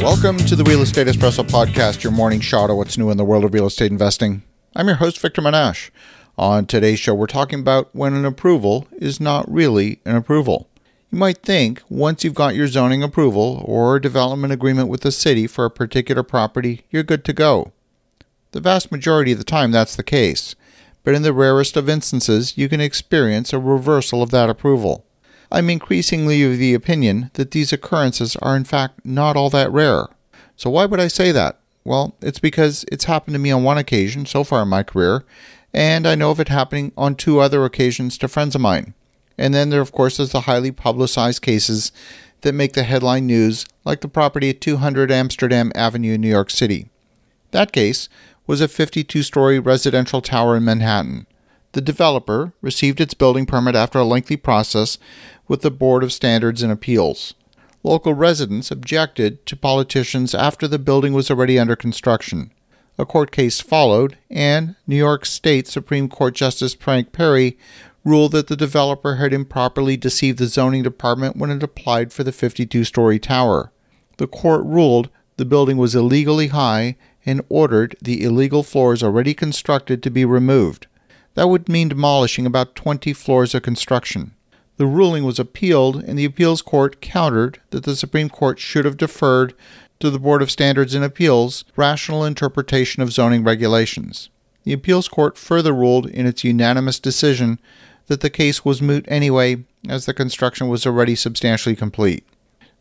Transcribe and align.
Welcome 0.00 0.38
to 0.38 0.56
the 0.56 0.64
Real 0.64 0.80
Estate 0.80 1.08
Espresso 1.08 1.44
Podcast, 1.44 2.02
your 2.02 2.10
morning 2.10 2.40
shot 2.40 2.70
of 2.70 2.78
what's 2.78 2.96
new 2.96 3.10
in 3.10 3.18
the 3.18 3.24
world 3.24 3.44
of 3.44 3.52
real 3.52 3.66
estate 3.66 3.92
investing. 3.92 4.42
I'm 4.74 4.86
your 4.86 4.96
host, 4.96 5.20
Victor 5.20 5.42
Menasce. 5.42 5.90
On 6.38 6.64
today's 6.64 6.98
show, 6.98 7.12
we're 7.12 7.26
talking 7.26 7.60
about 7.60 7.94
when 7.94 8.14
an 8.14 8.24
approval 8.24 8.88
is 8.92 9.20
not 9.20 9.50
really 9.52 10.00
an 10.06 10.16
approval. 10.16 10.70
You 11.10 11.18
might 11.18 11.42
think 11.42 11.82
once 11.90 12.24
you've 12.24 12.34
got 12.34 12.54
your 12.54 12.66
zoning 12.66 13.02
approval 13.02 13.62
or 13.66 14.00
development 14.00 14.54
agreement 14.54 14.88
with 14.88 15.02
the 15.02 15.12
city 15.12 15.46
for 15.46 15.66
a 15.66 15.70
particular 15.70 16.22
property, 16.22 16.86
you're 16.88 17.02
good 17.02 17.22
to 17.26 17.34
go. 17.34 17.72
The 18.52 18.60
vast 18.60 18.90
majority 18.90 19.32
of 19.32 19.38
the 19.38 19.44
time, 19.44 19.70
that's 19.70 19.96
the 19.96 20.02
case. 20.02 20.54
But 21.04 21.14
in 21.14 21.20
the 21.20 21.34
rarest 21.34 21.76
of 21.76 21.90
instances, 21.90 22.56
you 22.56 22.70
can 22.70 22.80
experience 22.80 23.52
a 23.52 23.58
reversal 23.58 24.22
of 24.22 24.30
that 24.30 24.48
approval. 24.48 25.04
I'm 25.52 25.68
increasingly 25.68 26.42
of 26.44 26.58
the 26.58 26.74
opinion 26.74 27.30
that 27.34 27.50
these 27.50 27.72
occurrences 27.72 28.36
are 28.36 28.56
in 28.56 28.64
fact 28.64 29.04
not 29.04 29.36
all 29.36 29.50
that 29.50 29.72
rare. 29.72 30.06
So 30.56 30.70
why 30.70 30.86
would 30.86 31.00
I 31.00 31.08
say 31.08 31.32
that? 31.32 31.58
Well, 31.84 32.14
it's 32.20 32.38
because 32.38 32.84
it's 32.92 33.04
happened 33.04 33.34
to 33.34 33.40
me 33.40 33.50
on 33.50 33.64
one 33.64 33.78
occasion 33.78 34.26
so 34.26 34.44
far 34.44 34.62
in 34.62 34.68
my 34.68 34.82
career, 34.82 35.24
and 35.72 36.06
I 36.06 36.14
know 36.14 36.30
of 36.30 36.40
it 36.40 36.48
happening 36.48 36.92
on 36.96 37.14
two 37.14 37.40
other 37.40 37.64
occasions 37.64 38.18
to 38.18 38.28
friends 38.28 38.54
of 38.54 38.60
mine. 38.60 38.94
And 39.38 39.54
then 39.54 39.70
there, 39.70 39.80
of 39.80 39.92
course, 39.92 40.20
is 40.20 40.32
the 40.32 40.42
highly 40.42 40.70
publicized 40.70 41.42
cases 41.42 41.92
that 42.42 42.52
make 42.52 42.74
the 42.74 42.82
headline 42.82 43.26
news, 43.26 43.66
like 43.84 44.02
the 44.02 44.08
property 44.08 44.50
at 44.50 44.60
200 44.60 45.10
Amsterdam 45.10 45.72
Avenue 45.74 46.14
in 46.14 46.20
New 46.20 46.28
York 46.28 46.50
City. 46.50 46.90
That 47.50 47.72
case 47.72 48.08
was 48.46 48.60
a 48.60 48.68
52 48.68 49.22
story 49.22 49.58
residential 49.58 50.20
tower 50.20 50.56
in 50.56 50.64
Manhattan. 50.64 51.26
The 51.72 51.80
developer 51.80 52.52
received 52.60 53.00
its 53.00 53.14
building 53.14 53.46
permit 53.46 53.76
after 53.76 53.98
a 53.98 54.04
lengthy 54.04 54.36
process 54.36 54.98
with 55.46 55.62
the 55.62 55.70
Board 55.70 56.02
of 56.02 56.12
Standards 56.12 56.62
and 56.62 56.72
Appeals. 56.72 57.34
Local 57.82 58.12
residents 58.12 58.70
objected 58.70 59.46
to 59.46 59.56
politicians 59.56 60.34
after 60.34 60.66
the 60.66 60.78
building 60.78 61.12
was 61.12 61.30
already 61.30 61.58
under 61.58 61.76
construction. 61.76 62.50
A 62.98 63.06
court 63.06 63.30
case 63.30 63.60
followed, 63.60 64.18
and 64.28 64.74
New 64.86 64.96
York 64.96 65.24
State 65.24 65.66
Supreme 65.66 66.08
Court 66.08 66.34
Justice 66.34 66.74
Franc 66.74 67.12
Perry 67.12 67.56
ruled 68.04 68.32
that 68.32 68.48
the 68.48 68.56
developer 68.56 69.16
had 69.16 69.32
improperly 69.32 69.96
deceived 69.96 70.38
the 70.38 70.46
zoning 70.46 70.82
department 70.82 71.36
when 71.36 71.50
it 71.50 71.62
applied 71.62 72.12
for 72.12 72.24
the 72.24 72.32
52 72.32 72.84
story 72.84 73.18
tower. 73.18 73.72
The 74.18 74.26
court 74.26 74.64
ruled 74.64 75.08
the 75.36 75.44
building 75.46 75.78
was 75.78 75.94
illegally 75.94 76.48
high 76.48 76.96
and 77.24 77.42
ordered 77.48 77.96
the 78.02 78.22
illegal 78.22 78.62
floors 78.62 79.02
already 79.02 79.32
constructed 79.32 80.02
to 80.02 80.10
be 80.10 80.24
removed. 80.24 80.86
That 81.34 81.48
would 81.48 81.68
mean 81.68 81.88
demolishing 81.88 82.46
about 82.46 82.74
20 82.74 83.12
floors 83.12 83.54
of 83.54 83.62
construction. 83.62 84.34
The 84.76 84.86
ruling 84.86 85.24
was 85.24 85.38
appealed, 85.38 86.02
and 86.02 86.18
the 86.18 86.24
appeals 86.24 86.62
court 86.62 87.00
countered 87.00 87.60
that 87.70 87.84
the 87.84 87.94
Supreme 87.94 88.28
Court 88.28 88.58
should 88.58 88.84
have 88.84 88.96
deferred 88.96 89.54
to 90.00 90.10
the 90.10 90.18
Board 90.18 90.40
of 90.42 90.50
Standards 90.50 90.94
and 90.94 91.04
Appeals' 91.04 91.64
rational 91.76 92.24
interpretation 92.24 93.02
of 93.02 93.12
zoning 93.12 93.44
regulations. 93.44 94.30
The 94.64 94.72
appeals 94.72 95.08
court 95.08 95.38
further 95.38 95.72
ruled 95.72 96.06
in 96.06 96.26
its 96.26 96.44
unanimous 96.44 96.98
decision 96.98 97.60
that 98.06 98.22
the 98.22 98.30
case 98.30 98.64
was 98.64 98.82
moot 98.82 99.04
anyway, 99.08 99.64
as 99.88 100.06
the 100.06 100.14
construction 100.14 100.68
was 100.68 100.86
already 100.86 101.14
substantially 101.14 101.76
complete. 101.76 102.24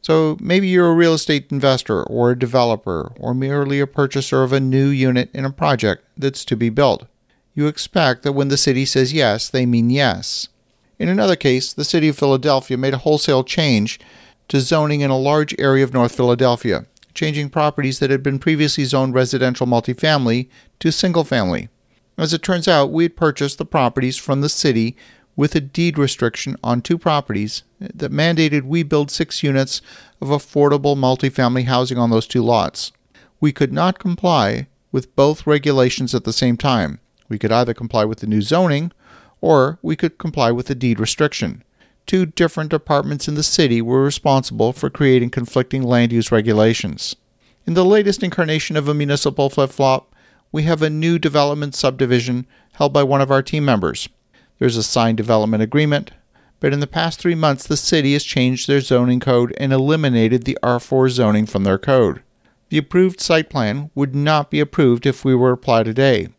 So 0.02 0.38
maybe 0.40 0.68
you're 0.68 0.92
a 0.92 0.96
real 0.96 1.14
estate 1.14 1.52
investor 1.52 2.04
or 2.04 2.32
a 2.32 2.40
developer 2.40 3.12
or 3.20 3.34
merely 3.34 3.80
a 3.80 3.88
purchaser 3.88 4.44
of 4.44 4.54
a 4.54 4.60
new 4.60 4.88
unit 4.88 5.30
in 5.34 5.46
a 5.46 5.52
project 5.52 6.06
that's 6.18 6.46
to 6.46 6.56
be 6.56 6.70
built. 6.70 7.06
You 7.60 7.68
expect 7.68 8.24
that 8.24 8.32
when 8.32 8.48
the 8.48 8.56
city 8.56 8.86
says 8.86 9.12
yes, 9.12 9.50
they 9.50 9.66
mean 9.66 9.90
yes. 9.90 10.48
In 10.98 11.10
another 11.10 11.36
case, 11.36 11.74
the 11.74 11.84
city 11.84 12.08
of 12.08 12.18
Philadelphia 12.18 12.78
made 12.78 12.94
a 12.94 13.00
wholesale 13.00 13.44
change 13.44 14.00
to 14.48 14.62
zoning 14.62 15.02
in 15.02 15.12
a 15.12 15.18
large 15.18 15.54
area 15.60 15.84
of 15.84 15.94
North 15.94 16.16
Philadelphia, 16.16 16.86
changing 17.14 17.50
properties 17.50 18.00
that 18.00 18.12
had 18.12 18.24
been 18.24 18.40
previously 18.40 18.86
zoned 18.86 19.14
residential 19.14 19.68
multifamily 19.68 20.48
to 20.80 20.90
single 20.90 21.26
family. 21.26 21.68
As 22.18 22.34
it 22.34 22.44
turns 22.44 22.70
out, 22.70 22.94
we 22.94 23.04
had 23.04 23.18
purchased 23.18 23.58
the 23.58 23.66
properties 23.66 24.16
from 24.16 24.40
the 24.40 24.48
city 24.48 24.96
with 25.36 25.54
a 25.54 25.60
deed 25.60 25.98
restriction 25.98 26.56
on 26.64 26.82
two 26.82 26.98
properties 26.98 27.64
that 27.82 28.14
mandated 28.14 28.64
we 28.64 28.84
build 28.84 29.12
six 29.12 29.44
units 29.44 29.82
of 30.22 30.30
affordable 30.30 30.96
multifamily 30.96 31.66
housing 31.66 31.98
on 31.98 32.10
those 32.10 32.26
two 32.26 32.42
lots. 32.42 32.94
We 33.42 33.52
could 33.52 33.74
not 33.74 34.00
comply 34.00 34.68
with 34.94 35.14
both 35.18 35.46
regulations 35.46 36.16
at 36.16 36.24
the 36.24 36.32
same 36.32 36.56
time. 36.56 37.02
We 37.30 37.38
could 37.38 37.52
either 37.52 37.76
comply 37.76 38.06
with 38.06 38.20
the 38.20 38.28
new 38.28 38.42
zoning 38.42 38.92
or 39.40 39.80
we 39.82 39.96
could 39.96 40.18
comply 40.18 40.52
with 40.52 40.66
the 40.66 40.76
deed 40.76 41.00
restriction. 41.00 41.64
Two 42.06 42.26
different 42.26 42.72
departments 42.72 43.28
in 43.28 43.36
the 43.36 43.44
city 43.44 43.82
were 43.82 44.04
responsible 44.04 44.74
for 44.74 44.90
creating 44.90 45.30
conflicting 45.30 45.84
land 45.84 46.12
use 46.12 46.32
regulations. 46.32 47.16
In 47.68 47.76
the 47.76 47.86
latest 47.86 48.24
incarnation 48.24 48.76
of 48.76 48.88
a 48.88 48.96
municipal 48.96 49.50
flip 49.50 49.70
flop, 49.70 50.14
we 50.52 50.64
have 50.64 50.82
a 50.82 50.90
new 50.90 51.20
development 51.20 51.76
subdivision 51.76 52.48
held 52.74 52.92
by 52.92 53.04
one 53.04 53.22
of 53.22 53.30
our 53.30 53.44
team 53.44 53.64
members. 53.64 54.10
There's 54.58 54.76
a 54.76 54.84
signed 54.84 55.18
development 55.18 55.62
agreement, 55.62 56.12
but 56.60 56.74
in 56.74 56.80
the 56.80 56.88
past 56.88 57.20
three 57.20 57.36
months, 57.36 57.68
the 57.68 57.78
city 57.78 58.14
has 58.14 58.24
changed 58.24 58.68
their 58.68 58.82
zoning 58.82 59.20
code 59.20 59.54
and 59.60 59.72
eliminated 59.72 60.44
the 60.44 60.58
R4 60.64 61.10
zoning 61.12 61.46
from 61.46 61.64
their 61.64 61.78
code. 61.78 62.24
The 62.70 62.80
approved 62.80 63.22
site 63.22 63.50
plan 63.50 63.92
would 63.94 64.16
not 64.16 64.50
be 64.50 64.60
approved 64.60 65.06
if 65.06 65.24
we 65.24 65.36
were 65.36 65.50
to 65.50 65.54
apply 65.54 65.84
today 65.84 66.30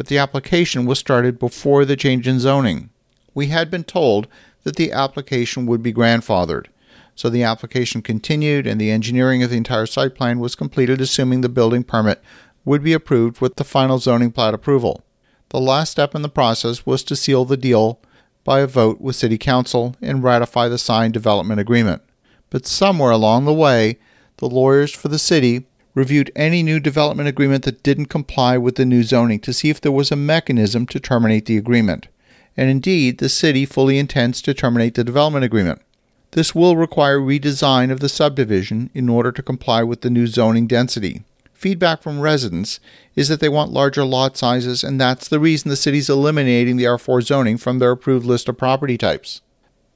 but 0.00 0.06
the 0.06 0.16
application 0.16 0.86
was 0.86 0.98
started 0.98 1.38
before 1.38 1.84
the 1.84 1.94
change 1.94 2.26
in 2.26 2.40
zoning. 2.40 2.88
We 3.34 3.48
had 3.48 3.70
been 3.70 3.84
told 3.84 4.28
that 4.62 4.76
the 4.76 4.92
application 4.92 5.66
would 5.66 5.82
be 5.82 5.92
grandfathered, 5.92 6.68
so 7.14 7.28
the 7.28 7.42
application 7.42 8.00
continued 8.00 8.66
and 8.66 8.80
the 8.80 8.90
engineering 8.90 9.42
of 9.42 9.50
the 9.50 9.58
entire 9.58 9.84
site 9.84 10.14
plan 10.14 10.40
was 10.40 10.54
completed, 10.54 11.02
assuming 11.02 11.42
the 11.42 11.50
building 11.50 11.84
permit 11.84 12.22
would 12.64 12.82
be 12.82 12.94
approved 12.94 13.42
with 13.42 13.56
the 13.56 13.62
final 13.62 13.98
zoning 13.98 14.32
plat 14.32 14.54
approval. 14.54 15.04
The 15.50 15.60
last 15.60 15.90
step 15.90 16.14
in 16.14 16.22
the 16.22 16.30
process 16.30 16.86
was 16.86 17.04
to 17.04 17.14
seal 17.14 17.44
the 17.44 17.58
deal 17.58 18.00
by 18.42 18.60
a 18.60 18.66
vote 18.66 19.02
with 19.02 19.16
City 19.16 19.36
Council 19.36 19.96
and 20.00 20.22
ratify 20.22 20.68
the 20.68 20.78
signed 20.78 21.12
development 21.12 21.60
agreement. 21.60 22.00
But 22.48 22.64
somewhere 22.64 23.10
along 23.10 23.44
the 23.44 23.52
way, 23.52 23.98
the 24.38 24.48
lawyers 24.48 24.94
for 24.94 25.08
the 25.08 25.18
city 25.18 25.66
reviewed 25.94 26.30
any 26.36 26.62
new 26.62 26.80
development 26.80 27.28
agreement 27.28 27.64
that 27.64 27.82
didn't 27.82 28.06
comply 28.06 28.56
with 28.56 28.76
the 28.76 28.84
new 28.84 29.02
zoning 29.02 29.40
to 29.40 29.52
see 29.52 29.70
if 29.70 29.80
there 29.80 29.92
was 29.92 30.12
a 30.12 30.16
mechanism 30.16 30.86
to 30.86 31.00
terminate 31.00 31.46
the 31.46 31.56
agreement. 31.56 32.08
And 32.56 32.70
indeed, 32.70 33.18
the 33.18 33.28
city 33.28 33.64
fully 33.64 33.98
intends 33.98 34.42
to 34.42 34.54
terminate 34.54 34.94
the 34.94 35.04
development 35.04 35.44
agreement. 35.44 35.82
This 36.32 36.54
will 36.54 36.76
require 36.76 37.18
redesign 37.18 37.90
of 37.90 38.00
the 38.00 38.08
subdivision 38.08 38.90
in 38.94 39.08
order 39.08 39.32
to 39.32 39.42
comply 39.42 39.82
with 39.82 40.02
the 40.02 40.10
new 40.10 40.26
zoning 40.26 40.66
density. 40.66 41.22
Feedback 41.52 42.02
from 42.02 42.20
residents 42.20 42.80
is 43.16 43.28
that 43.28 43.40
they 43.40 43.48
want 43.48 43.72
larger 43.72 44.04
lot 44.04 44.36
sizes, 44.36 44.82
and 44.84 45.00
that's 45.00 45.28
the 45.28 45.40
reason 45.40 45.68
the 45.68 45.76
city's 45.76 46.08
eliminating 46.08 46.76
the 46.76 46.84
R4 46.84 47.22
zoning 47.22 47.58
from 47.58 47.78
their 47.78 47.90
approved 47.90 48.24
list 48.24 48.48
of 48.48 48.56
property 48.56 48.96
types. 48.96 49.42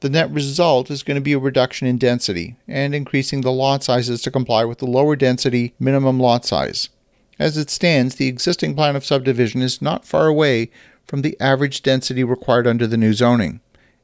The 0.05 0.11
net 0.11 0.31
result 0.31 0.91
is 0.91 1.03
going 1.03 1.15
to 1.15 1.23
be 1.23 1.33
a 1.33 1.39
reduction 1.39 1.89
in 1.89 1.97
density 1.97 2.57
and 2.69 2.95
increasing 2.95 3.41
the 3.41 3.51
lot 3.51 3.83
sizes 3.83 4.21
to 4.21 4.31
comply 4.31 4.63
with 4.67 4.77
the 4.77 4.85
lower 4.85 5.17
density 5.17 5.73
minimum 5.81 6.21
lot 6.21 6.45
size. 6.45 6.91
As 7.39 7.57
it 7.57 7.71
stands, 7.71 8.17
the 8.17 8.29
existing 8.29 8.75
plan 8.75 8.97
of 8.97 9.07
subdivision 9.07 9.63
is 9.63 9.81
not 9.81 10.05
far 10.05 10.27
away 10.27 10.71
from 11.07 11.23
the 11.23 11.41
average 11.41 11.83
density 11.83 12.23
required 12.23 12.67
under 12.67 12.87
the 12.87 12.99
new 12.99 13.15
zoning. 13.15 13.61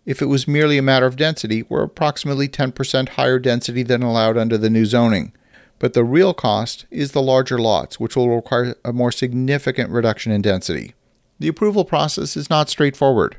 If 0.07 0.23
it 0.23 0.31
was 0.33 0.49
merely 0.49 0.79
a 0.79 0.83
matter 0.83 1.05
of 1.05 1.17
density, 1.17 1.65
we're 1.65 1.83
approximately 1.83 2.49
10% 2.49 3.11
higher 3.11 3.39
density 3.39 3.83
than 3.83 4.03
allowed 4.03 4.39
under 4.39 4.57
the 4.57 4.71
new 4.71 4.87
zoning. 4.87 5.35
But 5.79 5.93
the 5.93 6.03
real 6.03 6.33
cost 6.33 6.87
is 6.91 7.13
the 7.13 7.21
larger 7.21 7.59
lots, 7.59 8.01
which 8.01 8.17
will 8.17 8.35
require 8.35 8.75
a 8.87 8.95
more 8.95 9.13
significant 9.13 9.91
reduction 9.91 10.33
in 10.33 10.41
density. 10.41 10.95
The 11.39 11.49
approval 11.49 11.85
process 11.85 12.39
is 12.39 12.49
not 12.49 12.71
straightforward. 12.71 13.37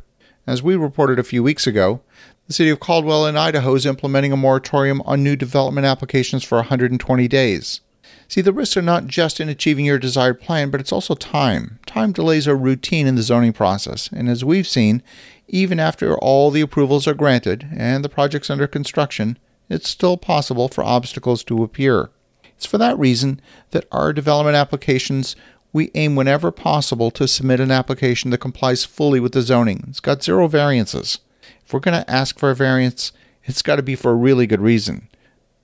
As 0.47 0.63
we 0.63 0.75
reported 0.75 1.19
a 1.19 1.23
few 1.23 1.43
weeks 1.43 1.67
ago, 1.67 2.01
the 2.47 2.53
city 2.53 2.71
of 2.71 2.79
Caldwell 2.79 3.27
in 3.27 3.37
Idaho 3.37 3.75
is 3.75 3.85
implementing 3.85 4.31
a 4.31 4.37
moratorium 4.37 5.01
on 5.05 5.23
new 5.23 5.35
development 5.35 5.85
applications 5.85 6.43
for 6.43 6.57
120 6.57 7.27
days. 7.27 7.81
See, 8.27 8.41
the 8.41 8.51
risks 8.51 8.75
are 8.75 8.81
not 8.81 9.05
just 9.05 9.39
in 9.39 9.49
achieving 9.49 9.85
your 9.85 9.99
desired 9.99 10.41
plan, 10.41 10.71
but 10.71 10.81
it's 10.81 10.91
also 10.91 11.13
time. 11.13 11.79
Time 11.85 12.11
delays 12.11 12.47
are 12.47 12.55
routine 12.55 13.05
in 13.05 13.15
the 13.15 13.21
zoning 13.21 13.53
process, 13.53 14.09
and 14.11 14.27
as 14.27 14.43
we've 14.43 14.67
seen, 14.67 15.03
even 15.47 15.79
after 15.79 16.17
all 16.17 16.49
the 16.49 16.61
approvals 16.61 17.07
are 17.07 17.13
granted 17.13 17.67
and 17.75 18.03
the 18.03 18.09
project's 18.09 18.49
under 18.49 18.67
construction, 18.67 19.37
it's 19.69 19.89
still 19.89 20.17
possible 20.17 20.67
for 20.67 20.83
obstacles 20.83 21.43
to 21.43 21.61
appear. 21.61 22.09
It's 22.57 22.65
for 22.65 22.79
that 22.79 22.97
reason 22.97 23.41
that 23.71 23.85
our 23.91 24.11
development 24.11 24.55
applications 24.55 25.35
we 25.73 25.91
aim 25.95 26.15
whenever 26.15 26.51
possible 26.51 27.11
to 27.11 27.27
submit 27.27 27.59
an 27.59 27.71
application 27.71 28.31
that 28.31 28.39
complies 28.39 28.83
fully 28.83 29.19
with 29.19 29.31
the 29.31 29.41
zoning. 29.41 29.85
It's 29.87 29.99
got 29.99 30.23
zero 30.23 30.47
variances. 30.47 31.19
If 31.65 31.73
we're 31.73 31.79
going 31.79 32.03
to 32.03 32.11
ask 32.11 32.37
for 32.37 32.51
a 32.51 32.55
variance, 32.55 33.11
it's 33.45 33.61
got 33.61 33.77
to 33.77 33.83
be 33.83 33.95
for 33.95 34.11
a 34.11 34.15
really 34.15 34.47
good 34.47 34.61
reason. 34.61 35.07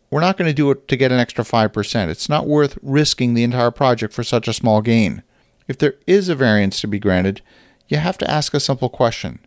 We're 0.09 0.21
not 0.21 0.37
going 0.37 0.49
to 0.49 0.53
do 0.53 0.71
it 0.71 0.87
to 0.87 0.95
get 0.95 1.11
an 1.11 1.19
extra 1.19 1.43
5%. 1.43 2.07
It's 2.07 2.29
not 2.29 2.47
worth 2.47 2.77
risking 2.81 3.33
the 3.33 3.43
entire 3.43 3.71
project 3.71 4.13
for 4.13 4.23
such 4.23 4.47
a 4.47 4.53
small 4.53 4.81
gain. 4.81 5.23
If 5.67 5.77
there 5.77 5.95
is 6.07 6.29
a 6.29 6.35
variance 6.35 6.79
to 6.81 6.87
be 6.87 6.99
granted, 6.99 7.41
you 7.89 7.97
have 7.97 8.17
to 8.19 8.31
ask 8.31 8.53
a 8.53 8.59
simple 8.59 8.89
question 8.89 9.39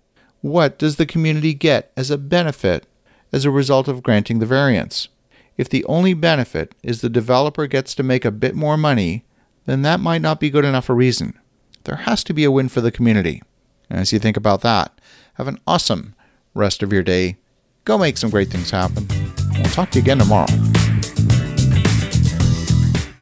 What 0.42 0.78
does 0.78 0.96
the 0.96 1.06
community 1.06 1.54
get 1.54 1.90
as 1.96 2.10
a 2.10 2.18
benefit 2.18 2.86
as 3.32 3.46
a 3.46 3.50
result 3.50 3.88
of 3.88 4.02
granting 4.02 4.38
the 4.38 4.46
variance? 4.46 5.08
If 5.56 5.70
the 5.70 5.84
only 5.86 6.14
benefit 6.14 6.74
is 6.82 7.00
the 7.00 7.08
developer 7.08 7.66
gets 7.66 7.94
to 7.94 8.02
make 8.02 8.24
a 8.24 8.30
bit 8.30 8.54
more 8.54 8.76
money, 8.76 9.24
then 9.66 9.82
that 9.82 10.00
might 10.00 10.22
not 10.22 10.40
be 10.40 10.50
good 10.50 10.64
enough 10.64 10.88
a 10.88 10.94
reason. 10.94 11.38
There 11.84 11.96
has 11.96 12.24
to 12.24 12.34
be 12.34 12.44
a 12.44 12.50
win 12.50 12.68
for 12.68 12.80
the 12.80 12.90
community. 12.90 13.42
And 13.88 13.98
as 13.98 14.12
you 14.12 14.18
think 14.18 14.36
about 14.36 14.60
that, 14.62 15.00
have 15.34 15.48
an 15.48 15.58
awesome 15.66 16.14
rest 16.54 16.82
of 16.82 16.92
your 16.92 17.02
day. 17.02 17.38
Go 17.84 17.98
make 17.98 18.16
some 18.16 18.30
great 18.30 18.48
things 18.48 18.70
happen. 18.70 19.06
We'll 19.54 19.64
talk 19.64 19.90
to 19.90 19.98
you 19.98 20.02
again 20.02 20.18
tomorrow. 20.18 20.46